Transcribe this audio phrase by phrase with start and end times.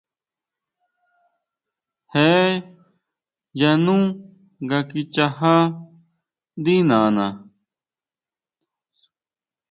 [2.13, 2.27] Je
[3.59, 3.95] yanú
[4.63, 5.55] nga kichajá
[6.59, 7.25] ndí nana.